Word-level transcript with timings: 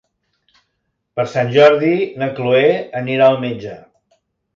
Per 1.19 1.25
Sant 1.33 1.51
Jordi 1.55 1.91
na 2.21 2.29
Chloé 2.39 2.63
anirà 3.03 3.29
al 3.35 3.39
metge. 3.45 3.75